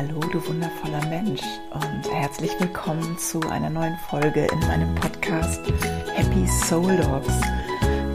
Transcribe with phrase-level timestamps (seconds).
[0.00, 1.42] Hallo, du wundervoller Mensch
[1.74, 5.60] und herzlich willkommen zu einer neuen Folge in meinem Podcast
[6.14, 7.34] Happy Soul Dogs.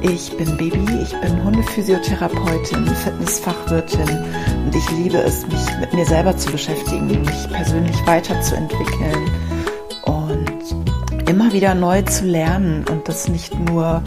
[0.01, 4.25] Ich bin Baby, ich bin Hundephysiotherapeutin, Fitnessfachwirtin
[4.65, 9.29] und ich liebe es, mich mit mir selber zu beschäftigen, mich persönlich weiterzuentwickeln
[10.05, 14.01] und immer wieder neu zu lernen und das nicht nur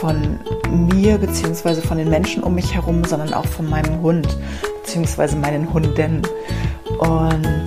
[0.00, 0.40] von
[0.72, 1.82] mir bzw.
[1.82, 4.26] von den Menschen um mich herum, sondern auch von meinem Hund
[4.82, 5.36] bzw.
[5.36, 6.22] meinen Hunden.
[7.02, 7.66] Und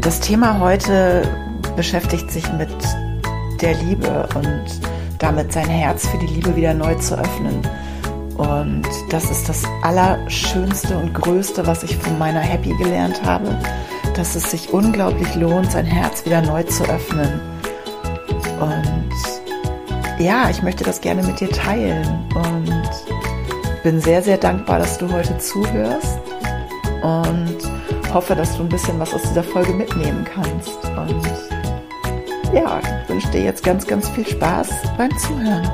[0.00, 1.22] das Thema heute
[1.76, 2.74] beschäftigt sich mit
[3.60, 4.64] der Liebe und
[5.20, 7.62] damit sein Herz für die Liebe wieder neu zu öffnen.
[8.36, 13.56] Und das ist das Allerschönste und Größte, was ich von meiner Happy gelernt habe,
[14.16, 17.40] dass es sich unglaublich lohnt, sein Herz wieder neu zu öffnen.
[18.58, 19.12] Und
[20.18, 25.12] ja, ich möchte das gerne mit dir teilen und bin sehr, sehr dankbar, dass du
[25.12, 26.18] heute zuhörst
[27.02, 27.58] und
[28.12, 30.84] hoffe, dass du ein bisschen was aus dieser Folge mitnehmen kannst.
[30.84, 35.70] Und ja, ich wünsche dir jetzt ganz, ganz viel Spaß beim Zuhören.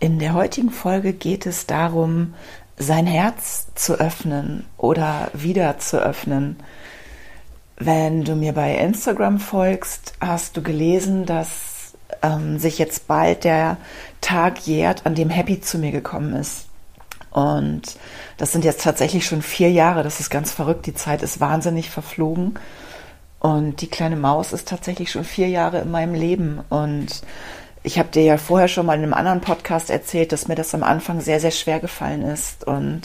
[0.00, 2.34] In der heutigen Folge geht es darum,
[2.76, 6.56] sein Herz zu öffnen oder wieder zu öffnen.
[7.76, 13.76] Wenn du mir bei Instagram folgst, hast du gelesen, dass ähm, sich jetzt bald der
[14.20, 16.67] Tag jährt, an dem Happy zu mir gekommen ist.
[17.38, 17.82] Und
[18.36, 20.02] das sind jetzt tatsächlich schon vier Jahre.
[20.02, 20.86] Das ist ganz verrückt.
[20.86, 22.58] Die Zeit ist wahnsinnig verflogen.
[23.38, 26.58] Und die kleine Maus ist tatsächlich schon vier Jahre in meinem Leben.
[26.68, 27.22] Und
[27.84, 30.74] ich habe dir ja vorher schon mal in einem anderen Podcast erzählt, dass mir das
[30.74, 32.64] am Anfang sehr, sehr schwer gefallen ist.
[32.64, 33.02] Und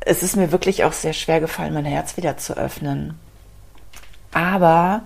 [0.00, 3.18] es ist mir wirklich auch sehr schwer gefallen, mein Herz wieder zu öffnen.
[4.32, 5.02] Aber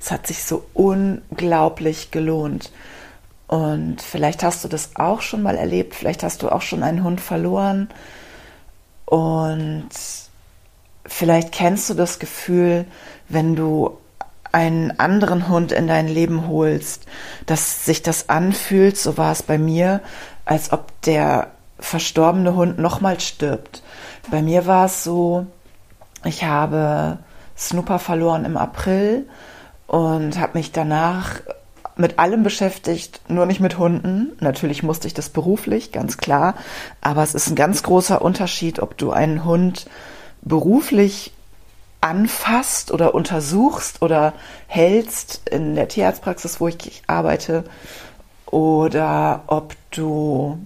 [0.00, 2.72] es hat sich so unglaublich gelohnt.
[3.46, 7.04] Und vielleicht hast du das auch schon mal erlebt, vielleicht hast du auch schon einen
[7.04, 7.88] Hund verloren
[9.04, 9.88] und
[11.06, 12.86] vielleicht kennst du das Gefühl,
[13.28, 13.98] wenn du
[14.50, 17.06] einen anderen Hund in dein Leben holst,
[17.46, 20.00] dass sich das anfühlt, so war es bei mir,
[20.44, 23.82] als ob der verstorbene Hund nochmal stirbt.
[24.30, 25.46] Bei mir war es so,
[26.24, 27.18] ich habe
[27.58, 29.28] Snooper verloren im April
[29.86, 31.40] und habe mich danach
[31.96, 34.32] mit allem beschäftigt, nur nicht mit Hunden.
[34.40, 36.54] Natürlich musste ich das beruflich, ganz klar.
[37.00, 39.86] Aber es ist ein ganz großer Unterschied, ob du einen Hund
[40.42, 41.32] beruflich
[42.00, 44.34] anfasst oder untersuchst oder
[44.66, 47.64] hältst in der Tierarztpraxis, wo ich arbeite,
[48.46, 50.58] oder ob du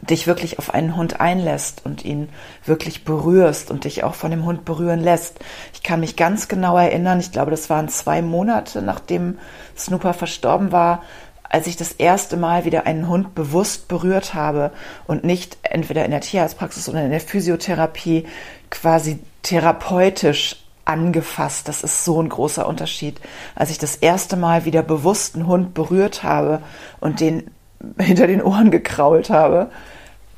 [0.00, 2.28] dich wirklich auf einen Hund einlässt und ihn
[2.64, 5.38] wirklich berührst und dich auch von dem Hund berühren lässt.
[5.72, 9.38] Ich kann mich ganz genau erinnern, ich glaube, das waren zwei Monate, nachdem
[9.76, 11.02] Snooper verstorben war,
[11.42, 14.70] als ich das erste Mal wieder einen Hund bewusst berührt habe
[15.06, 18.26] und nicht entweder in der Tierarztpraxis oder in der Physiotherapie
[18.70, 21.68] quasi therapeutisch angefasst.
[21.68, 23.20] Das ist so ein großer Unterschied.
[23.54, 26.62] Als ich das erste Mal wieder bewusst einen Hund berührt habe
[27.00, 27.50] und den
[27.98, 29.70] hinter den Ohren gekrault habe.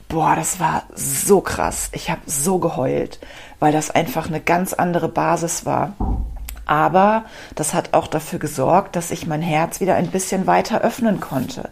[0.09, 1.89] Boah, das war so krass.
[1.93, 3.21] Ich habe so geheult,
[3.61, 5.93] weil das einfach eine ganz andere Basis war.
[6.67, 7.25] Aber
[7.55, 11.71] das hat auch dafür gesorgt, dass ich mein Herz wieder ein bisschen weiter öffnen konnte.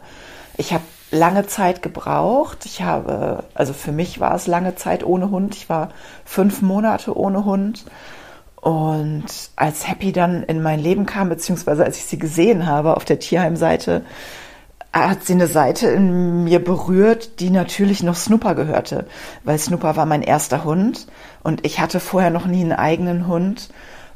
[0.56, 2.64] Ich habe lange Zeit gebraucht.
[2.64, 5.54] Ich habe, also für mich war es lange Zeit ohne Hund.
[5.54, 5.90] Ich war
[6.24, 7.84] fünf Monate ohne Hund.
[8.56, 9.26] Und
[9.56, 13.20] als Happy dann in mein Leben kam, beziehungsweise als ich sie gesehen habe auf der
[13.20, 14.02] Tierheimseite,
[15.06, 19.06] hat sie eine Seite in mir berührt, die natürlich noch Snooper gehörte,
[19.44, 21.06] weil Snooper war mein erster Hund
[21.42, 23.70] und ich hatte vorher noch nie einen eigenen Hund.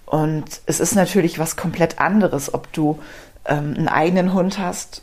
[0.07, 2.99] Und es ist natürlich was komplett anderes, ob du
[3.47, 5.03] ähm, einen eigenen Hund hast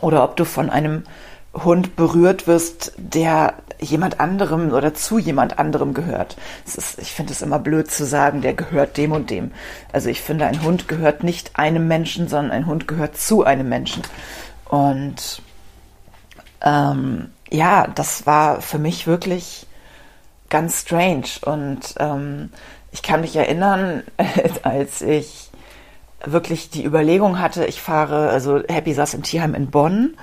[0.00, 1.04] oder ob du von einem
[1.54, 6.36] Hund berührt wirst, der jemand anderem oder zu jemand anderem gehört.
[6.64, 9.52] Ist, ich finde es immer blöd zu sagen, der gehört dem und dem.
[9.92, 13.68] Also ich finde, ein Hund gehört nicht einem Menschen, sondern ein Hund gehört zu einem
[13.68, 14.02] Menschen.
[14.72, 15.42] Und
[16.62, 19.66] ähm, ja, das war für mich wirklich
[20.48, 21.26] ganz strange.
[21.42, 22.48] Und ähm,
[22.90, 24.02] ich kann mich erinnern,
[24.62, 25.50] als ich
[26.24, 30.16] wirklich die Überlegung hatte, ich fahre, also Happy saß im Tierheim in Bonn,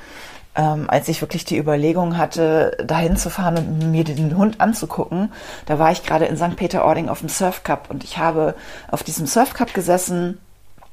[0.56, 5.32] ähm, als ich wirklich die Überlegung hatte, dahin zu fahren und mir den Hund anzugucken,
[5.68, 6.56] da war ich gerade in St.
[6.56, 8.56] Peter-Ording auf dem Surf Cup und ich habe
[8.90, 10.40] auf diesem Surf Cup gesessen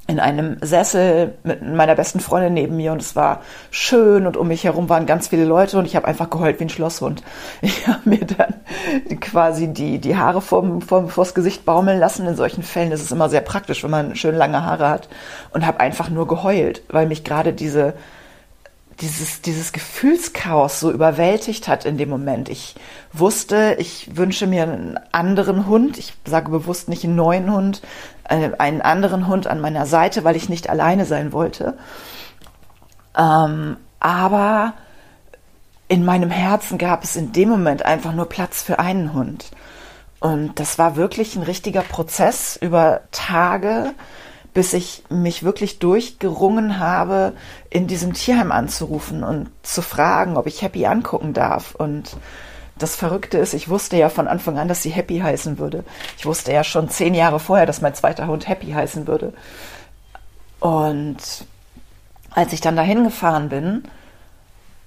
[0.09, 4.47] in einem Sessel mit meiner besten Freundin neben mir und es war schön und um
[4.47, 7.23] mich herum waren ganz viele Leute und ich habe einfach geheult wie ein Schlosshund.
[7.63, 8.55] Ich habe mir dann
[9.21, 12.27] quasi die, die Haare vom, vom, vors Gesicht baumeln lassen.
[12.27, 15.09] In solchen Fällen ist es immer sehr praktisch, wenn man schön lange Haare hat
[15.53, 17.95] und habe einfach nur geheult, weil mich gerade diese
[19.01, 22.49] dieses, dieses Gefühlschaos so überwältigt hat in dem Moment.
[22.49, 22.75] Ich
[23.13, 25.99] wusste, ich wünsche mir einen anderen Hund.
[25.99, 27.83] Ich sage bewusst nicht einen neuen Hund,
[28.29, 31.77] einen anderen Hund an meiner Seite, weil ich nicht alleine sein wollte.
[33.17, 34.75] Ähm, aber
[35.89, 39.51] in meinem Herzen gab es in dem Moment einfach nur Platz für einen Hund.
[40.21, 43.95] Und das war wirklich ein richtiger Prozess über Tage,
[44.55, 47.35] bis ich mich wirklich durchgerungen habe,
[47.69, 51.75] in diesem Tierheim anzurufen und zu fragen, ob ich Happy angucken darf.
[51.75, 52.17] Und
[52.79, 55.85] das Verrückte ist, ich wusste ja von Anfang an, dass sie Happy heißen würde.
[56.19, 59.33] Ich wusste ja schon zehn Jahre vorher, dass mein zweiter Hund Happy heißen würde.
[60.61, 61.17] Und
[62.31, 63.85] als ich dann dahin gefahren bin,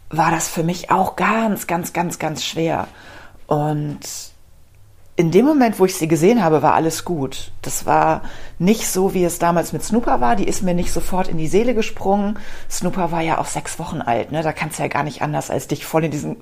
[0.10, 2.88] war das für mich auch ganz, ganz, ganz, ganz schwer.
[3.48, 4.00] Und
[5.20, 7.52] in dem Moment, wo ich sie gesehen habe, war alles gut.
[7.62, 8.22] Das war
[8.58, 10.38] nicht so, wie es damals mit Snooper war.
[10.38, 12.40] Die ist mir nicht sofort in die Seele gesprungen.
[12.72, 14.32] Snooper war ja auch sechs Wochen alt.
[14.32, 14.44] Ne?
[14.44, 16.38] Da kannst du ja gar nicht anders, als dich voll in diesen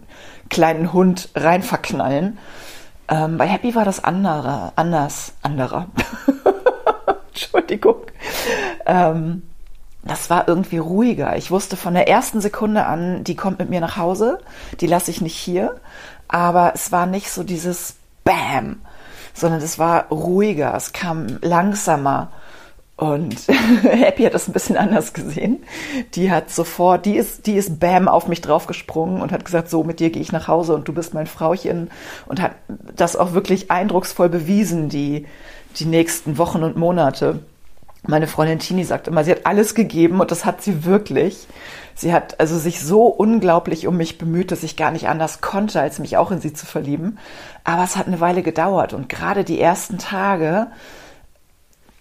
[0.51, 2.37] kleinen Hund rein verknallen.
[3.07, 5.87] Ähm, bei Happy war das andere, anders, anderer.
[7.29, 7.95] Entschuldigung.
[8.85, 9.41] Ähm,
[10.03, 11.35] das war irgendwie ruhiger.
[11.35, 14.37] Ich wusste von der ersten Sekunde an, die kommt mit mir nach Hause,
[14.81, 15.81] die lasse ich nicht hier.
[16.27, 17.96] Aber es war nicht so dieses
[18.27, 18.81] Bam,
[19.33, 22.29] sondern es war ruhiger, es kam langsamer.
[22.97, 23.47] Und
[23.83, 25.63] Happy hat das ein bisschen anders gesehen.
[26.15, 29.83] Die hat sofort, die ist, die ist bam auf mich draufgesprungen und hat gesagt, so
[29.83, 31.89] mit dir gehe ich nach Hause und du bist mein Frauchen
[32.25, 32.55] und hat
[32.95, 35.25] das auch wirklich eindrucksvoll bewiesen, die,
[35.77, 37.39] die nächsten Wochen und Monate.
[38.03, 41.47] Meine Freundin Tini sagt immer, sie hat alles gegeben und das hat sie wirklich.
[41.95, 45.81] Sie hat also sich so unglaublich um mich bemüht, dass ich gar nicht anders konnte,
[45.81, 47.17] als mich auch in sie zu verlieben.
[47.63, 50.67] Aber es hat eine Weile gedauert und gerade die ersten Tage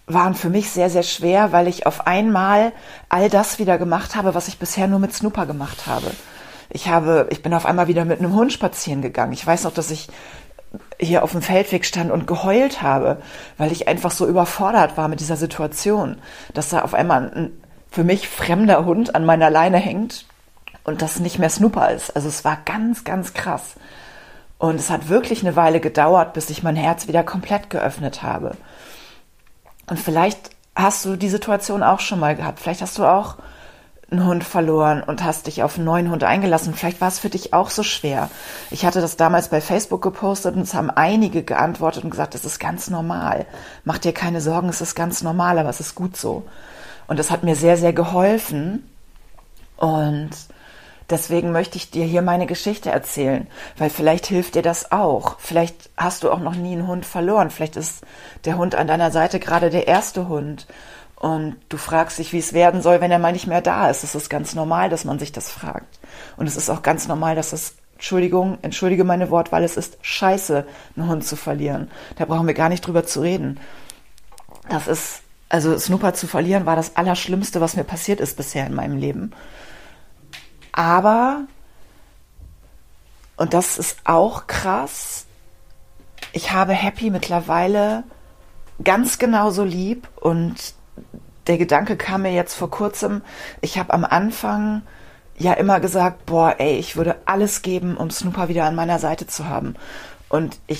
[0.05, 2.71] waren für mich sehr, sehr schwer, weil ich auf einmal
[3.09, 6.11] all das wieder gemacht habe, was ich bisher nur mit Snooper gemacht habe.
[6.69, 9.33] Ich habe, ich bin auf einmal wieder mit einem Hund spazieren gegangen.
[9.33, 10.07] Ich weiß noch, dass ich
[10.99, 13.17] hier auf dem Feldweg stand und geheult habe,
[13.57, 16.17] weil ich einfach so überfordert war mit dieser Situation,
[16.53, 17.51] dass da auf einmal ein
[17.89, 20.25] für mich fremder Hund an meiner Leine hängt
[20.83, 22.15] und das nicht mehr Snooper ist.
[22.15, 23.75] Also es war ganz, ganz krass.
[24.57, 28.55] Und es hat wirklich eine Weile gedauert, bis ich mein Herz wieder komplett geöffnet habe.
[29.87, 32.59] Und vielleicht hast du die Situation auch schon mal gehabt.
[32.59, 33.37] Vielleicht hast du auch
[34.09, 36.73] einen Hund verloren und hast dich auf einen neuen Hund eingelassen.
[36.73, 38.29] Vielleicht war es für dich auch so schwer.
[38.71, 42.45] Ich hatte das damals bei Facebook gepostet und es haben einige geantwortet und gesagt, es
[42.45, 43.45] ist ganz normal.
[43.83, 46.43] Mach dir keine Sorgen, es ist ganz normal, aber es ist gut so.
[47.07, 48.89] Und das hat mir sehr, sehr geholfen.
[49.75, 50.31] Und
[51.09, 55.37] deswegen möchte ich dir hier meine Geschichte erzählen, weil vielleicht hilft dir das auch.
[55.39, 57.49] Vielleicht hast du auch noch nie einen Hund verloren.
[57.49, 58.05] Vielleicht ist
[58.45, 60.65] der Hund an deiner Seite gerade der erste Hund.
[61.19, 64.03] Und du fragst dich, wie es werden soll, wenn er mal nicht mehr da ist.
[64.03, 65.99] Es ist ganz normal, dass man sich das fragt.
[66.37, 70.67] Und es ist auch ganz normal, dass es, Entschuldigung, entschuldige meine Wortwahl, es ist scheiße,
[70.95, 71.89] einen Hund zu verlieren.
[72.17, 73.59] Da brauchen wir gar nicht drüber zu reden.
[74.69, 78.73] Das ist also Snooper zu verlieren war das Allerschlimmste, was mir passiert ist bisher in
[78.73, 79.31] meinem Leben.
[80.73, 81.45] Aber,
[83.37, 85.25] und das ist auch krass,
[86.33, 88.03] ich habe Happy mittlerweile
[88.83, 90.75] ganz genauso lieb und
[91.47, 93.21] der Gedanke kam mir jetzt vor kurzem,
[93.61, 94.81] ich habe am Anfang
[95.37, 99.27] ja immer gesagt, boah, ey, ich würde alles geben, um Snooper wieder an meiner Seite
[99.27, 99.75] zu haben.
[100.29, 100.79] Und ich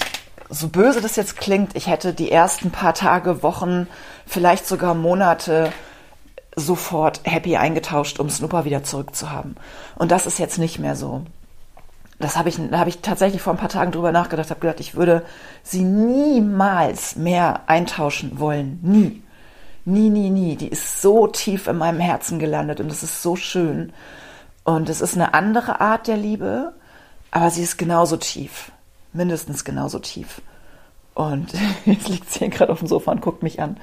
[0.49, 3.87] so böse das jetzt klingt, ich hätte die ersten paar Tage, Wochen,
[4.25, 5.71] vielleicht sogar Monate
[6.55, 9.55] sofort happy eingetauscht, um Snooper wieder zurückzuhaben.
[9.95, 11.23] Und das ist jetzt nicht mehr so.
[12.19, 14.79] Das habe ich, da habe ich tatsächlich vor ein paar Tagen drüber nachgedacht, habe gedacht,
[14.79, 15.23] ich würde
[15.61, 18.79] sie niemals mehr eintauschen wollen.
[18.81, 19.21] Nie.
[19.87, 20.55] Nie, nie, nie.
[20.55, 23.93] Die ist so tief in meinem Herzen gelandet und es ist so schön.
[24.63, 26.73] Und es ist eine andere Art der Liebe,
[27.31, 28.71] aber sie ist genauso tief
[29.17, 30.41] mindestens genauso tief.
[31.13, 31.51] Und
[31.85, 33.77] jetzt liegt sie hier gerade auf dem Sofa und guckt mich an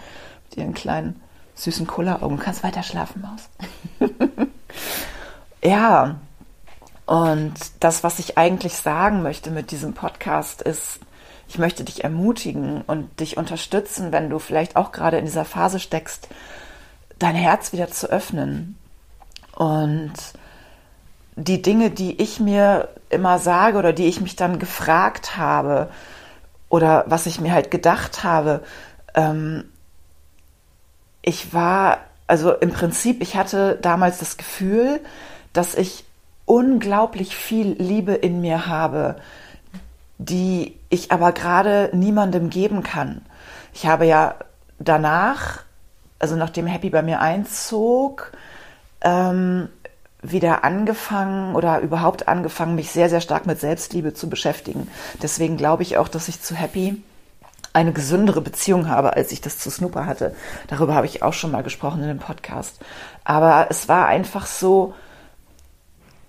[0.49, 1.21] mit ihren kleinen
[1.57, 2.39] süßen Kulleraugen.
[2.39, 3.49] Du kannst weiter schlafen, Maus.
[5.63, 6.17] ja,
[7.07, 11.01] und das, was ich eigentlich sagen möchte mit diesem Podcast, ist,
[11.49, 15.79] ich möchte dich ermutigen und dich unterstützen, wenn du vielleicht auch gerade in dieser Phase
[15.79, 16.29] steckst,
[17.19, 18.77] dein Herz wieder zu öffnen.
[19.55, 20.15] Und
[21.37, 25.89] die Dinge, die ich mir immer sage oder die ich mich dann gefragt habe
[26.69, 28.63] oder was ich mir halt gedacht habe,
[29.15, 29.65] ähm,
[31.23, 35.01] ich war, also im Prinzip, ich hatte damals das Gefühl,
[35.53, 36.05] dass ich
[36.45, 39.17] unglaublich viel Liebe in mir habe,
[40.19, 43.23] die ich aber gerade niemandem geben kann.
[43.73, 44.37] Ich habe ja
[44.79, 45.63] danach,
[46.19, 48.33] also nachdem Happy bei mir einzog,
[49.01, 49.69] ähm,
[50.23, 54.89] wieder angefangen oder überhaupt angefangen, mich sehr, sehr stark mit Selbstliebe zu beschäftigen.
[55.23, 57.03] Deswegen glaube ich auch, dass ich zu Happy
[57.75, 60.35] eine gesündere Beziehung habe, als ich das zu Snooper hatte.
[60.69, 62.79] Darüber habe ich auch schon mal gesprochen in dem Podcast.
[63.25, 64.95] Aber es war einfach so,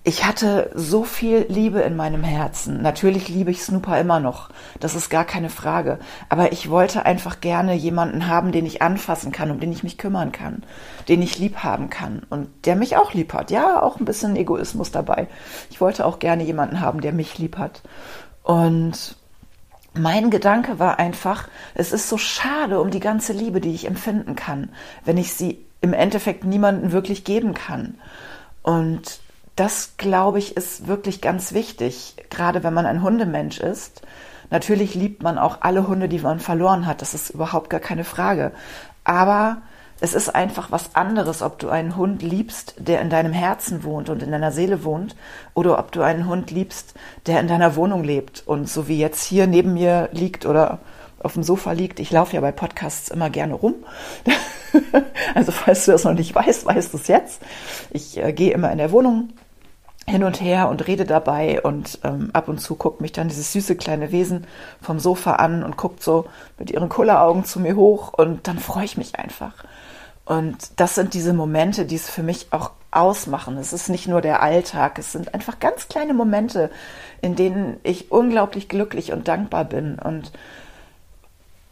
[0.06, 2.80] ich hatte so viel Liebe in meinem Herzen.
[2.80, 4.50] Natürlich liebe ich Snooper immer noch.
[4.78, 5.98] Das ist gar keine Frage.
[6.28, 9.98] Aber ich wollte einfach gerne jemanden haben, den ich anfassen kann, um den ich mich
[9.98, 10.62] kümmern kann,
[11.08, 13.50] den ich lieb haben kann und der mich auch lieb hat.
[13.50, 15.26] Ja, auch ein bisschen Egoismus dabei.
[15.70, 17.82] Ich wollte auch gerne jemanden haben, der mich lieb hat.
[18.44, 19.16] Und
[19.92, 24.36] mein Gedanke war einfach, es ist so schade um die ganze Liebe, die ich empfinden
[24.36, 24.68] kann,
[25.04, 27.96] wenn ich sie im Endeffekt niemanden wirklich geben kann.
[28.62, 29.25] Und
[29.56, 34.02] das, glaube ich, ist wirklich ganz wichtig, gerade wenn man ein Hundemensch ist.
[34.50, 38.04] Natürlich liebt man auch alle Hunde, die man verloren hat, das ist überhaupt gar keine
[38.04, 38.52] Frage.
[39.02, 39.62] Aber
[39.98, 44.10] es ist einfach was anderes, ob du einen Hund liebst, der in deinem Herzen wohnt
[44.10, 45.16] und in deiner Seele wohnt,
[45.54, 46.94] oder ob du einen Hund liebst,
[47.24, 50.80] der in deiner Wohnung lebt und so wie jetzt hier neben mir liegt oder
[51.18, 51.98] auf dem Sofa liegt.
[51.98, 53.74] Ich laufe ja bei Podcasts immer gerne rum.
[55.34, 57.40] also falls du das noch nicht weißt, weißt du es jetzt.
[57.90, 59.30] Ich äh, gehe immer in der Wohnung
[60.08, 63.52] hin und her und rede dabei und ähm, ab und zu guckt mich dann dieses
[63.52, 64.46] süße kleine Wesen
[64.80, 66.26] vom Sofa an und guckt so
[66.58, 69.64] mit ihren Kulleraugen zu mir hoch und dann freue ich mich einfach.
[70.24, 73.56] Und das sind diese Momente, die es für mich auch ausmachen.
[73.58, 76.70] Es ist nicht nur der Alltag, es sind einfach ganz kleine Momente,
[77.20, 79.98] in denen ich unglaublich glücklich und dankbar bin.
[79.98, 80.32] Und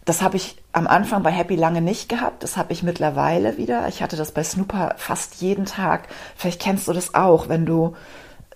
[0.05, 2.43] das habe ich am Anfang bei Happy lange nicht gehabt.
[2.43, 3.89] Das habe ich mittlerweile wieder.
[3.89, 6.09] Ich hatte das bei Snooper fast jeden Tag.
[6.37, 7.97] Vielleicht kennst du das auch, wenn du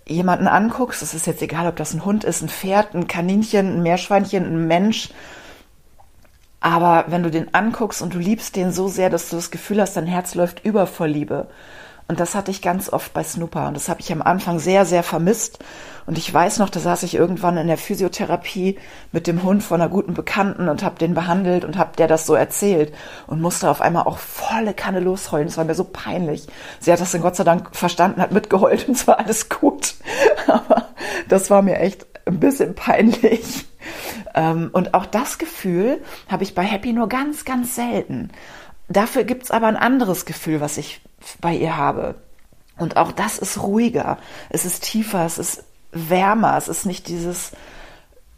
[0.09, 3.77] jemanden anguckst, es ist jetzt egal, ob das ein Hund ist, ein Pferd, ein Kaninchen,
[3.77, 5.11] ein Meerschweinchen, ein Mensch,
[6.61, 9.81] aber wenn du den anguckst und du liebst den so sehr, dass du das Gefühl
[9.81, 11.47] hast, dein Herz läuft über vor Liebe.
[12.09, 14.87] Und das hatte ich ganz oft bei Snooper und das habe ich am Anfang sehr,
[14.87, 15.59] sehr vermisst.
[16.07, 18.79] Und ich weiß noch, da saß ich irgendwann in der Physiotherapie
[19.12, 22.25] mit dem Hund von einer guten Bekannten und habe den behandelt und habe der das
[22.25, 22.95] so erzählt
[23.27, 25.49] und musste auf einmal auch volle Kanne losheulen.
[25.49, 26.47] Es war mir so peinlich.
[26.81, 29.95] Sie hat das dann Gott sei Dank verstanden, hat mitgeheult und es war alles gut.
[30.47, 30.88] Aber
[31.29, 33.67] das war mir echt ein bisschen peinlich.
[34.35, 38.31] Ähm, und auch das Gefühl habe ich bei Happy nur ganz, ganz selten.
[38.88, 41.00] Dafür gibt's aber ein anderes Gefühl, was ich
[41.40, 42.16] bei ihr habe.
[42.78, 44.18] Und auch das ist ruhiger,
[44.50, 46.57] es ist tiefer, es ist wärmer.
[46.57, 47.52] Es ist nicht dieses,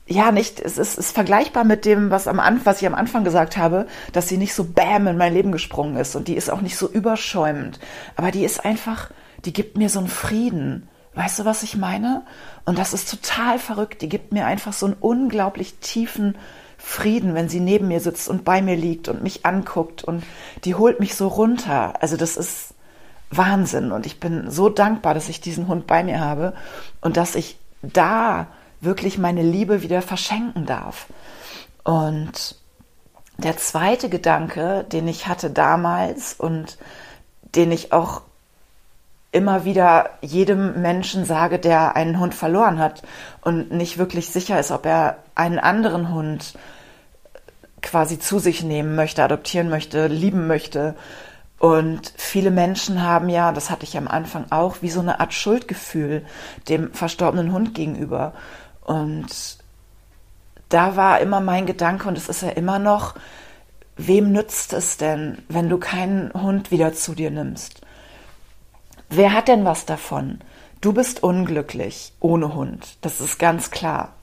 [0.07, 3.57] ja, nicht, es ist, ist vergleichbar mit dem, was, am, was ich am Anfang gesagt
[3.57, 6.61] habe, dass sie nicht so bam in mein Leben gesprungen ist und die ist auch
[6.61, 7.79] nicht so überschäumend.
[8.17, 9.11] Aber die ist einfach,
[9.45, 10.89] die gibt mir so einen Frieden.
[11.15, 12.23] Weißt du, was ich meine?
[12.65, 14.01] Und das ist total verrückt.
[14.03, 16.37] Die gibt mir einfach so einen unglaublich tiefen
[16.91, 20.25] Frieden, wenn sie neben mir sitzt und bei mir liegt und mich anguckt und
[20.65, 21.95] die holt mich so runter.
[22.03, 22.75] Also das ist,
[23.31, 23.93] Wahnsinn.
[23.93, 26.53] Und ich bin so dankbar, dass ich diesen Hund bei mir habe
[27.01, 28.49] und dass ich da
[28.81, 31.07] wirklich meine Liebe wieder verschenken darf.
[31.85, 32.57] Und
[33.39, 36.77] der zweite Gedanke, den ich hatte damals und
[37.55, 38.23] den ich auch
[39.33, 43.03] immer wieder jedem Menschen sage, der einen Hund verloren hat
[43.43, 46.55] und nicht wirklich sicher ist, ob er einen anderen Hund
[47.83, 50.95] quasi zu sich nehmen möchte, adoptieren möchte, lieben möchte,
[51.61, 55.35] und viele Menschen haben ja, das hatte ich am Anfang auch, wie so eine Art
[55.35, 56.25] Schuldgefühl
[56.71, 58.33] dem verstorbenen Hund gegenüber.
[58.81, 59.59] Und
[60.71, 63.15] da war immer mein Gedanke, und es ist ja immer noch,
[63.99, 67.83] wem nützt es denn, wenn du keinen Hund wieder zu dir nimmst?
[69.11, 70.39] Wer hat denn was davon?
[70.81, 74.15] Du bist unglücklich ohne Hund, das ist ganz klar.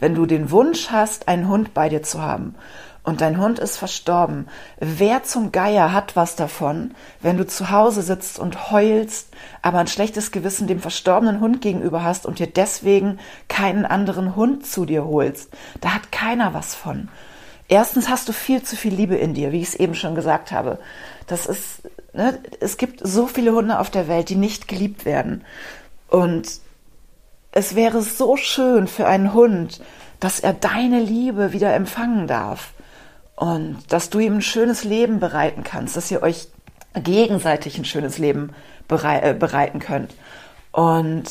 [0.00, 2.56] Wenn du den Wunsch hast, einen Hund bei dir zu haben
[3.02, 4.48] und dein Hund ist verstorben.
[4.78, 9.28] Wer zum Geier hat was davon, wenn du zu Hause sitzt und heulst,
[9.62, 14.66] aber ein schlechtes Gewissen dem verstorbenen Hund gegenüber hast und dir deswegen keinen anderen Hund
[14.66, 15.50] zu dir holst?
[15.80, 17.08] Da hat keiner was von.
[17.68, 20.52] Erstens hast du viel zu viel Liebe in dir, wie ich es eben schon gesagt
[20.52, 20.78] habe.
[21.26, 25.44] Das ist, ne, es gibt so viele Hunde auf der Welt, die nicht geliebt werden.
[26.08, 26.60] Und
[27.52, 29.80] es wäre so schön für einen Hund,
[30.18, 32.74] dass er deine Liebe wieder empfangen darf
[33.40, 36.48] und dass du ihm ein schönes Leben bereiten kannst, dass ihr euch
[36.92, 38.52] gegenseitig ein schönes Leben
[38.90, 40.14] äh, bereiten könnt.
[40.72, 41.24] Und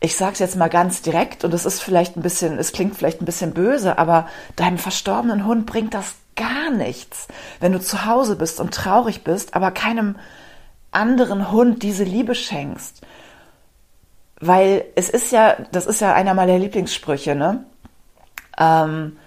[0.00, 2.96] ich sage es jetzt mal ganz direkt und es ist vielleicht ein bisschen, es klingt
[2.96, 4.26] vielleicht ein bisschen böse, aber
[4.56, 7.28] deinem verstorbenen Hund bringt das gar nichts,
[7.60, 10.16] wenn du zu Hause bist und traurig bist, aber keinem
[10.92, 13.02] anderen Hund diese Liebe schenkst.
[14.40, 17.66] Weil es ist ja, das ist ja einer meiner Lieblingssprüche, ne?
[18.58, 19.18] Ähm,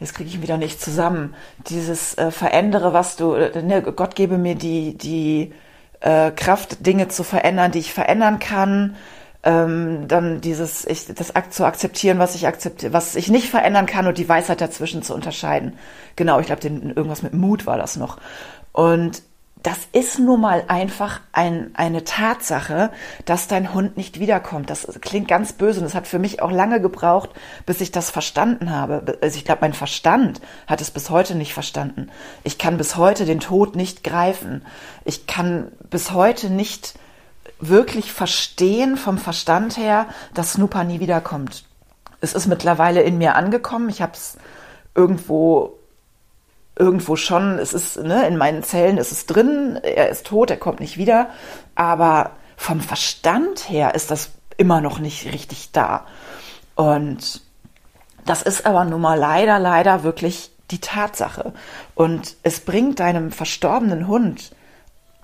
[0.00, 1.34] jetzt kriege ich wieder nicht zusammen,
[1.68, 5.52] dieses äh, verändere, was du, äh, ne, Gott gebe mir die, die
[6.00, 8.96] äh, Kraft, Dinge zu verändern, die ich verändern kann.
[9.42, 14.06] Ähm, dann dieses, ich, das zu akzeptieren, was ich akzeptiere, was ich nicht verändern kann
[14.08, 15.78] und die Weisheit dazwischen zu unterscheiden.
[16.16, 18.18] Genau, ich glaube, irgendwas mit Mut war das noch.
[18.72, 19.22] Und
[19.66, 22.92] das ist nun mal einfach ein, eine Tatsache,
[23.24, 24.70] dass dein Hund nicht wiederkommt.
[24.70, 27.30] Das klingt ganz böse und es hat für mich auch lange gebraucht,
[27.66, 29.18] bis ich das verstanden habe.
[29.20, 32.10] Also ich glaube, mein Verstand hat es bis heute nicht verstanden.
[32.44, 34.64] Ich kann bis heute den Tod nicht greifen.
[35.04, 36.94] Ich kann bis heute nicht
[37.58, 41.64] wirklich verstehen vom Verstand her, dass Snooper nie wiederkommt.
[42.20, 43.88] Es ist mittlerweile in mir angekommen.
[43.88, 44.38] Ich habe es
[44.94, 45.75] irgendwo
[46.76, 50.58] irgendwo schon, es ist, ne, in meinen Zellen ist es drin, er ist tot, er
[50.58, 51.30] kommt nicht wieder,
[51.74, 56.06] aber vom Verstand her ist das immer noch nicht richtig da.
[56.74, 57.40] Und
[58.24, 61.52] das ist aber nun mal leider, leider wirklich die Tatsache.
[61.94, 64.52] Und es bringt deinem verstorbenen Hund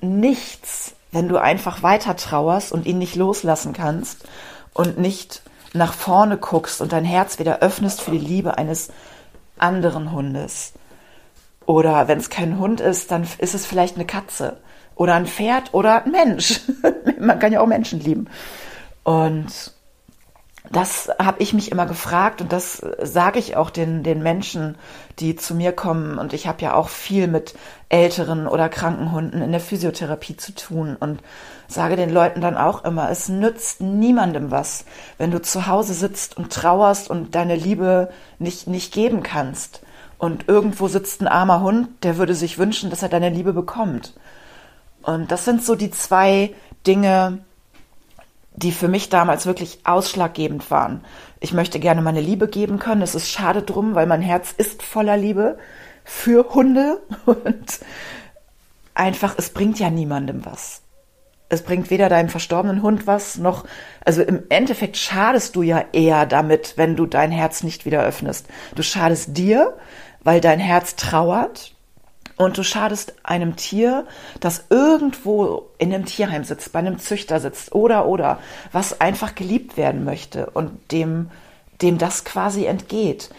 [0.00, 4.24] nichts, wenn du einfach weiter trauerst und ihn nicht loslassen kannst
[4.72, 5.42] und nicht
[5.74, 8.90] nach vorne guckst und dein Herz wieder öffnest für die Liebe eines
[9.58, 10.72] anderen Hundes.
[11.66, 14.58] Oder wenn es kein Hund ist, dann ist es vielleicht eine Katze
[14.94, 16.60] oder ein Pferd oder ein Mensch.
[17.18, 18.28] Man kann ja auch Menschen lieben.
[19.04, 19.72] Und
[20.70, 24.76] das habe ich mich immer gefragt und das sage ich auch den, den Menschen,
[25.18, 26.18] die zu mir kommen.
[26.18, 27.54] Und ich habe ja auch viel mit
[27.90, 31.20] älteren oder kranken Hunden in der Physiotherapie zu tun und
[31.68, 34.84] sage den Leuten dann auch immer, es nützt niemandem was,
[35.18, 39.82] wenn du zu Hause sitzt und trauerst und deine Liebe nicht, nicht geben kannst.
[40.22, 44.12] Und irgendwo sitzt ein armer Hund, der würde sich wünschen, dass er deine Liebe bekommt.
[45.02, 46.54] Und das sind so die zwei
[46.86, 47.40] Dinge,
[48.54, 51.04] die für mich damals wirklich ausschlaggebend waren.
[51.40, 53.02] Ich möchte gerne meine Liebe geben können.
[53.02, 55.58] Es ist schade drum, weil mein Herz ist voller Liebe
[56.04, 57.80] für Hunde und
[58.94, 60.82] einfach, es bringt ja niemandem was.
[61.48, 63.64] Es bringt weder deinem verstorbenen Hund was, noch,
[64.04, 68.46] also im Endeffekt schadest du ja eher damit, wenn du dein Herz nicht wieder öffnest.
[68.76, 69.76] Du schadest dir,
[70.24, 71.74] weil dein Herz trauert
[72.36, 74.06] und du schadest einem Tier,
[74.40, 78.38] das irgendwo in einem Tierheim sitzt, bei einem Züchter sitzt oder oder
[78.72, 81.30] was einfach geliebt werden möchte und dem
[81.82, 83.30] dem das quasi entgeht.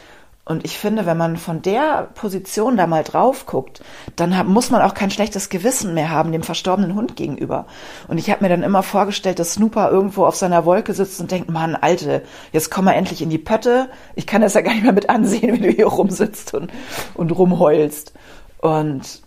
[0.45, 3.81] Und ich finde, wenn man von der Position da mal drauf guckt,
[4.17, 7.65] dann hat, muss man auch kein schlechtes Gewissen mehr haben dem verstorbenen Hund gegenüber.
[8.09, 11.31] Und ich habe mir dann immer vorgestellt, dass Snooper irgendwo auf seiner Wolke sitzt und
[11.31, 13.89] denkt, Mann, Alte, jetzt komm mal endlich in die Pötte.
[14.15, 16.69] Ich kann das ja gar nicht mehr mit ansehen, wie du hier rumsitzt und,
[17.13, 18.11] und rumheulst.
[18.59, 19.21] Und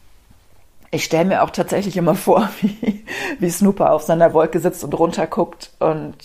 [0.91, 3.07] ich stelle mir auch tatsächlich immer vor, wie,
[3.39, 6.17] wie Snooper auf seiner Wolke sitzt und runterguckt und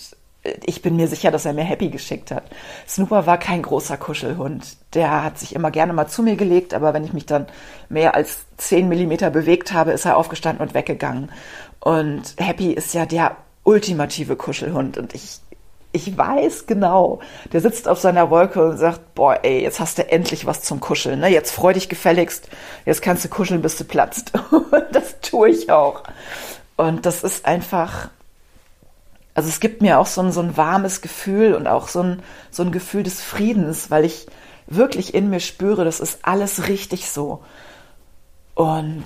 [0.64, 2.44] ich bin mir sicher, dass er mir Happy geschickt hat.
[2.88, 4.76] Snooper war kein großer Kuschelhund.
[4.94, 7.46] Der hat sich immer gerne mal zu mir gelegt, aber wenn ich mich dann
[7.88, 11.30] mehr als zehn Millimeter bewegt habe, ist er aufgestanden und weggegangen.
[11.78, 15.38] Und Happy ist ja der ultimative Kuschelhund und ich,
[15.92, 17.20] ich weiß genau,
[17.52, 20.80] der sitzt auf seiner Wolke und sagt, boah, ey, jetzt hast du endlich was zum
[20.80, 21.28] Kuscheln, ne?
[21.28, 22.48] Jetzt freu dich gefälligst,
[22.84, 24.32] jetzt kannst du kuscheln, bis du platzt.
[24.50, 26.02] Und das tue ich auch.
[26.76, 28.08] Und das ist einfach,
[29.34, 32.22] also es gibt mir auch so ein, so ein warmes Gefühl und auch so ein,
[32.50, 34.26] so ein Gefühl des Friedens, weil ich
[34.66, 37.42] wirklich in mir spüre, das ist alles richtig so.
[38.54, 39.04] Und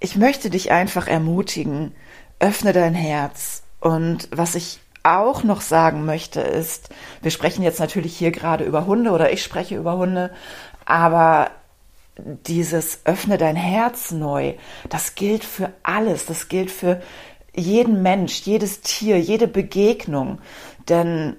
[0.00, 1.94] ich möchte dich einfach ermutigen,
[2.40, 3.62] öffne dein Herz.
[3.80, 6.88] Und was ich auch noch sagen möchte ist,
[7.22, 10.32] wir sprechen jetzt natürlich hier gerade über Hunde oder ich spreche über Hunde,
[10.84, 11.50] aber
[12.18, 14.54] dieses öffne dein Herz neu,
[14.88, 17.00] das gilt für alles, das gilt für
[17.54, 20.38] jeden Mensch, jedes Tier, jede Begegnung.
[20.88, 21.36] Denn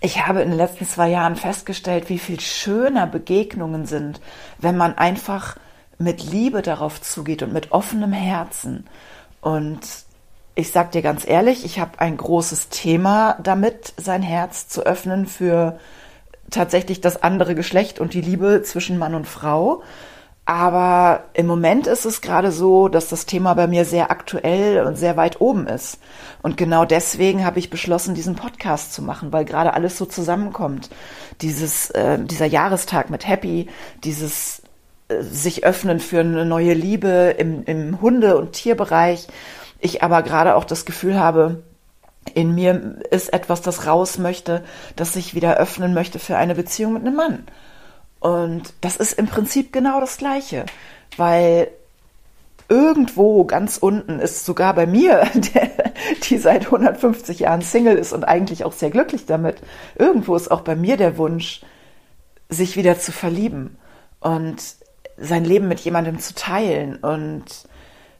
[0.00, 4.20] ich habe in den letzten zwei Jahren festgestellt, wie viel schöner Begegnungen sind,
[4.58, 5.56] wenn man einfach
[5.98, 8.86] mit Liebe darauf zugeht und mit offenem Herzen.
[9.40, 9.80] Und
[10.54, 15.26] ich sag dir ganz ehrlich, ich habe ein großes Thema damit, sein Herz zu öffnen
[15.26, 15.78] für
[16.50, 19.82] tatsächlich das andere Geschlecht und die Liebe zwischen Mann und Frau.
[20.44, 24.96] Aber im Moment ist es gerade so, dass das Thema bei mir sehr aktuell und
[24.96, 25.98] sehr weit oben ist.
[26.42, 30.90] Und genau deswegen habe ich beschlossen, diesen Podcast zu machen, weil gerade alles so zusammenkommt.
[31.42, 33.68] Dieses, äh, dieser Jahrestag mit Happy,
[34.02, 34.62] dieses
[35.08, 39.28] äh, sich öffnen für eine neue Liebe im, im Hunde- und Tierbereich.
[39.78, 41.62] Ich aber gerade auch das Gefühl habe,
[42.34, 44.64] in mir ist etwas, das raus möchte,
[44.96, 47.44] das sich wieder öffnen möchte für eine Beziehung mit einem Mann.
[48.22, 50.64] Und das ist im Prinzip genau das Gleiche,
[51.16, 51.72] weil
[52.68, 55.70] irgendwo ganz unten ist sogar bei mir, der,
[56.22, 59.60] die seit 150 Jahren Single ist und eigentlich auch sehr glücklich damit,
[59.96, 61.62] irgendwo ist auch bei mir der Wunsch,
[62.48, 63.76] sich wieder zu verlieben
[64.20, 64.62] und
[65.16, 66.98] sein Leben mit jemandem zu teilen.
[66.98, 67.44] Und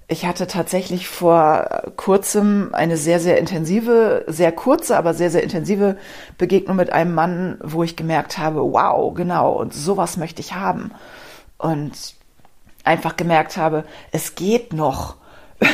[0.09, 5.97] ich hatte tatsächlich vor kurzem eine sehr, sehr intensive, sehr kurze, aber sehr, sehr intensive
[6.39, 10.93] Begegnung mit einem Mann, wo ich gemerkt habe, wow, genau, und sowas möchte ich haben.
[11.57, 12.15] Und
[12.85, 15.17] einfach gemerkt habe, es geht noch.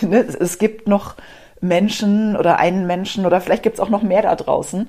[0.00, 1.16] Ne, es gibt noch
[1.60, 4.88] Menschen oder einen Menschen oder vielleicht gibt es auch noch mehr da draußen,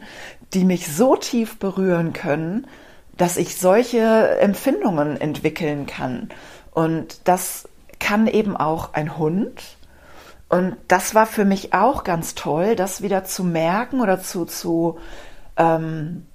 [0.54, 2.68] die mich so tief berühren können,
[3.18, 6.30] dass ich solche Empfindungen entwickeln kann.
[6.72, 7.69] Und das
[8.00, 9.78] kann eben auch ein Hund.
[10.50, 14.98] Und das war für mich auch ganz toll, das wieder zu merken oder zu, zu,
[15.58, 16.26] ähm,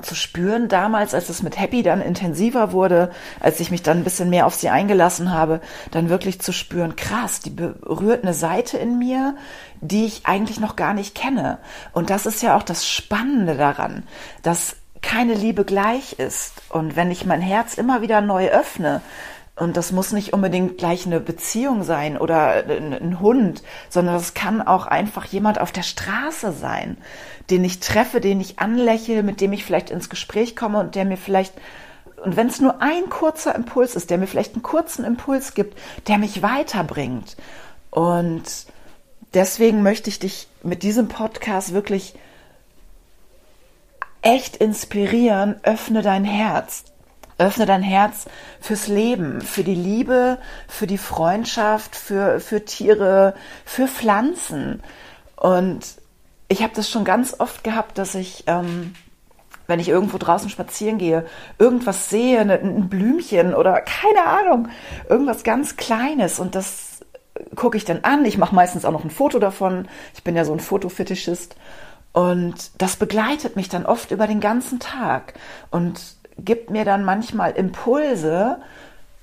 [0.00, 0.68] zu spüren.
[0.68, 4.46] Damals, als es mit Happy dann intensiver wurde, als ich mich dann ein bisschen mehr
[4.46, 9.34] auf sie eingelassen habe, dann wirklich zu spüren, krass, die berührt eine Seite in mir,
[9.80, 11.58] die ich eigentlich noch gar nicht kenne.
[11.92, 14.04] Und das ist ja auch das Spannende daran,
[14.42, 16.52] dass keine Liebe gleich ist.
[16.68, 19.00] Und wenn ich mein Herz immer wieder neu öffne,
[19.58, 24.62] und das muss nicht unbedingt gleich eine Beziehung sein oder ein Hund, sondern es kann
[24.62, 26.96] auch einfach jemand auf der Straße sein,
[27.50, 31.04] den ich treffe, den ich anlächle, mit dem ich vielleicht ins Gespräch komme und der
[31.04, 31.54] mir vielleicht,
[32.22, 35.76] und wenn es nur ein kurzer Impuls ist, der mir vielleicht einen kurzen Impuls gibt,
[36.06, 37.36] der mich weiterbringt.
[37.90, 38.44] Und
[39.34, 42.14] deswegen möchte ich dich mit diesem Podcast wirklich
[44.22, 46.84] echt inspirieren, öffne dein Herz.
[47.38, 48.26] Öffne dein Herz
[48.60, 54.82] fürs Leben, für die Liebe, für die Freundschaft, für, für Tiere, für Pflanzen.
[55.36, 55.80] Und
[56.48, 58.94] ich habe das schon ganz oft gehabt, dass ich, ähm,
[59.66, 61.26] wenn ich irgendwo draußen spazieren gehe,
[61.58, 64.68] irgendwas sehe, ne, ein Blümchen oder keine Ahnung,
[65.08, 67.04] irgendwas ganz Kleines und das
[67.54, 68.24] gucke ich dann an.
[68.24, 69.88] Ich mache meistens auch noch ein Foto davon.
[70.14, 71.56] Ich bin ja so ein Fotofetischist.
[72.12, 75.34] Und das begleitet mich dann oft über den ganzen Tag.
[75.70, 76.00] Und
[76.38, 78.58] gibt mir dann manchmal Impulse,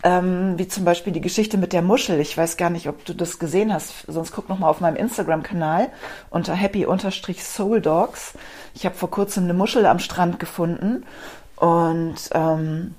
[0.04, 2.20] ähm, wie zum Beispiel die Geschichte mit der Muschel.
[2.20, 4.98] Ich weiß gar nicht, ob du das gesehen hast, sonst guck noch mal auf meinem
[4.98, 5.90] Instagram-Kanal
[6.30, 8.34] unter happy-soul-dogs.
[8.74, 11.06] Ich habe vor kurzem eine Muschel am Strand gefunden
[11.56, 12.94] und ähm,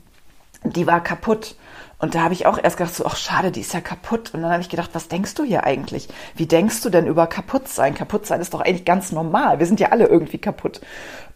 [0.65, 1.57] die war kaputt.
[1.99, 4.35] Und da habe ich auch erst gedacht, so, ach schade, die ist ja kaputt.
[4.35, 6.09] Und dann habe ich gedacht, was denkst du hier eigentlich?
[6.35, 7.95] Wie denkst du denn über kaputt sein?
[7.95, 9.61] Kaputt sein ist doch eigentlich ganz normal.
[9.61, 10.83] Wir sind ja alle irgendwie kaputt.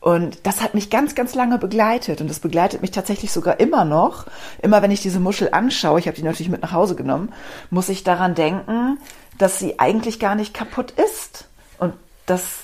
[0.00, 2.20] Und das hat mich ganz, ganz lange begleitet.
[2.20, 4.26] Und das begleitet mich tatsächlich sogar immer noch.
[4.62, 7.32] Immer wenn ich diese Muschel anschaue, ich habe die natürlich mit nach Hause genommen,
[7.68, 8.98] muss ich daran denken,
[9.36, 11.48] dass sie eigentlich gar nicht kaputt ist.
[11.78, 12.60] Und das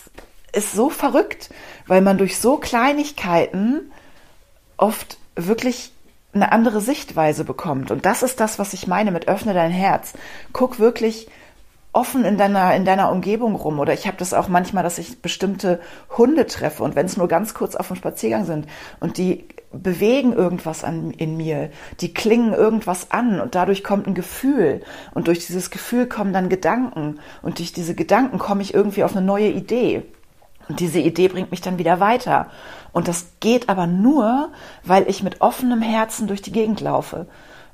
[0.52, 1.50] ist so verrückt,
[1.86, 3.92] weil man durch so Kleinigkeiten
[4.78, 5.92] oft wirklich
[6.32, 7.90] eine andere Sichtweise bekommt.
[7.90, 10.14] Und das ist das, was ich meine mit öffne dein Herz.
[10.52, 11.28] Guck wirklich
[11.96, 13.80] offen in deiner, in deiner Umgebung rum.
[13.80, 15.80] Oder ich habe das auch manchmal, dass ich bestimmte
[16.16, 18.66] Hunde treffe und wenn es nur ganz kurz auf dem Spaziergang sind
[19.00, 24.14] und die bewegen irgendwas an, in mir, die klingen irgendwas an und dadurch kommt ein
[24.14, 24.82] Gefühl
[25.14, 29.16] und durch dieses Gefühl kommen dann Gedanken und durch diese Gedanken komme ich irgendwie auf
[29.16, 30.02] eine neue Idee.
[30.68, 32.50] Und diese Idee bringt mich dann wieder weiter.
[32.92, 34.50] Und das geht aber nur,
[34.82, 37.26] weil ich mit offenem Herzen durch die Gegend laufe.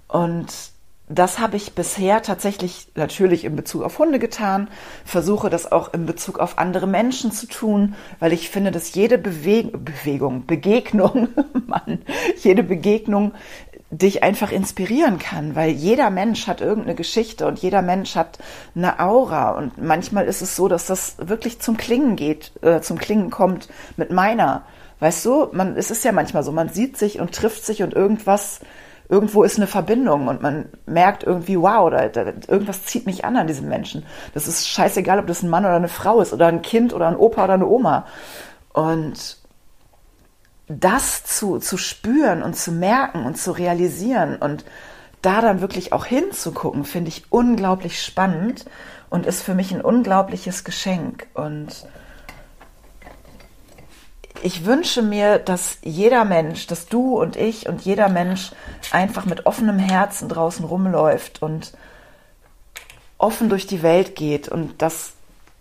[0.09, 0.72] Und
[1.15, 4.69] das habe ich bisher tatsächlich natürlich in Bezug auf Hunde getan,
[5.05, 9.19] versuche das auch in Bezug auf andere Menschen zu tun, weil ich finde, dass jede
[9.19, 11.29] Beweg Bewegung, Begegnung,
[11.67, 12.03] Mann,
[12.43, 13.33] jede Begegnung
[13.91, 18.39] dich einfach inspirieren kann, weil jeder Mensch hat irgendeine Geschichte und jeder Mensch hat
[18.75, 22.97] eine Aura und manchmal ist es so, dass das wirklich zum Klingen geht, äh, zum
[22.97, 24.65] Klingen kommt mit meiner.
[25.01, 27.93] Weißt du, man, es ist ja manchmal so, man sieht sich und trifft sich und
[27.93, 28.61] irgendwas,
[29.13, 33.37] irgendwo ist eine Verbindung und man merkt irgendwie, wow, da, da, irgendwas zieht mich an
[33.37, 34.07] an diesem Menschen.
[34.33, 37.09] Das ist scheißegal, ob das ein Mann oder eine Frau ist oder ein Kind oder
[37.09, 38.07] ein Opa oder eine Oma.
[38.73, 39.37] Und
[40.67, 44.65] das zu, zu spüren und zu merken und zu realisieren und
[45.21, 48.65] da dann wirklich auch hinzugucken, finde ich unglaublich spannend
[49.11, 51.27] und ist für mich ein unglaubliches Geschenk.
[51.35, 51.87] Und
[54.43, 58.51] ich wünsche mir, dass jeder Mensch, dass du und ich und jeder Mensch
[58.91, 61.73] einfach mit offenem Herzen draußen rumläuft und
[63.19, 65.13] offen durch die Welt geht und dass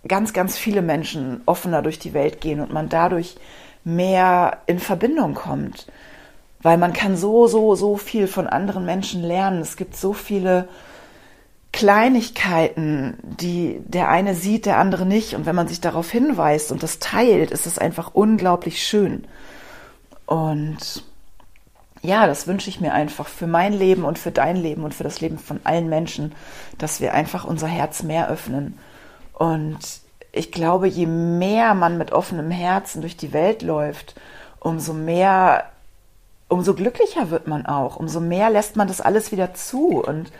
[0.07, 3.35] ganz, ganz viele Menschen offener durch die Welt gehen und man dadurch
[3.83, 5.87] mehr in Verbindung kommt.
[6.63, 9.61] Weil man kann so, so, so viel von anderen Menschen lernen.
[9.61, 10.67] Es gibt so viele
[11.71, 15.35] Kleinigkeiten, die der eine sieht, der andere nicht.
[15.35, 19.25] Und wenn man sich darauf hinweist und das teilt, ist es einfach unglaublich schön.
[20.25, 21.03] Und
[22.01, 25.03] ja, das wünsche ich mir einfach für mein Leben und für dein Leben und für
[25.03, 26.33] das Leben von allen Menschen,
[26.77, 28.77] dass wir einfach unser Herz mehr öffnen
[29.41, 29.79] und
[30.31, 34.13] ich glaube, je mehr man mit offenem Herzen durch die Welt läuft,
[34.59, 35.65] umso mehr,
[36.47, 40.31] umso glücklicher wird man auch, umso mehr lässt man das alles wieder zu und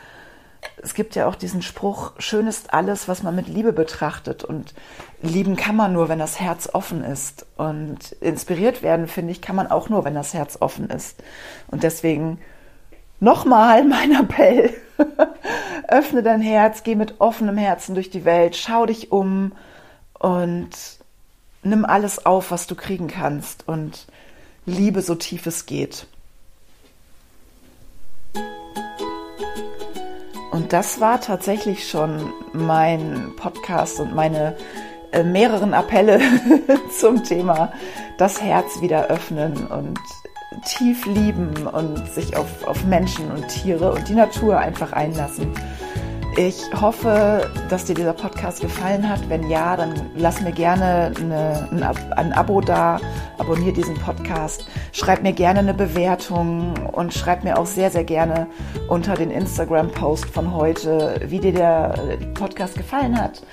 [0.82, 4.44] es gibt ja auch diesen Spruch, schön ist alles, was man mit Liebe betrachtet.
[4.44, 4.74] Und
[5.22, 7.46] lieben kann man nur, wenn das Herz offen ist.
[7.58, 11.22] Und inspiriert werden, finde ich, kann man auch nur, wenn das Herz offen ist.
[11.68, 12.40] Und deswegen
[13.20, 14.74] nochmal mein Appell.
[15.88, 19.54] Öffne dein Herz, geh mit offenem Herzen durch die Welt, schau dich um
[20.14, 20.70] und
[21.64, 24.08] nimm alles auf, was du kriegen kannst und
[24.66, 26.08] liebe so tief es geht.
[30.52, 34.58] Und das war tatsächlich schon mein Podcast und meine
[35.12, 36.20] äh, mehreren Appelle
[37.00, 37.72] zum Thema
[38.18, 39.98] das Herz wieder öffnen und
[40.66, 45.54] tief lieben und sich auf, auf Menschen und Tiere und die Natur einfach einlassen.
[46.38, 49.28] Ich hoffe, dass dir dieser Podcast gefallen hat.
[49.28, 53.02] Wenn ja, dann lass mir gerne eine, ein, Abo da,
[53.38, 58.48] abonniere diesen Podcast, schreib mir gerne eine Bewertung und schreib mir auch sehr, sehr gerne
[58.88, 61.96] unter den Instagram-Post von heute, wie dir der
[62.34, 63.44] Podcast gefallen hat.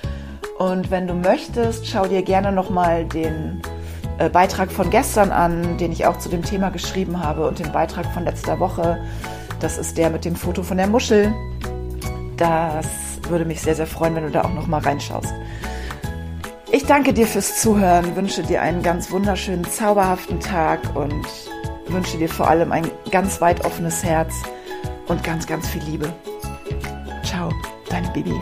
[0.57, 3.61] Und wenn du möchtest, schau dir gerne nochmal den
[4.19, 7.73] äh, Beitrag von gestern an, den ich auch zu dem Thema geschrieben habe und den
[7.73, 8.99] Beitrag von letzter Woche.
[9.59, 11.33] Das ist der mit dem Foto von der Muschel.
[12.39, 12.87] Das
[13.27, 15.33] würde mich sehr, sehr freuen, wenn du da auch noch mal reinschaust.
[16.71, 21.25] Ich danke dir fürs Zuhören, wünsche dir einen ganz wunderschönen, zauberhaften Tag und
[21.87, 24.33] wünsche dir vor allem ein ganz weit offenes Herz
[25.07, 26.13] und ganz, ganz viel Liebe.
[27.23, 27.51] Ciao,
[27.89, 28.39] dein Baby.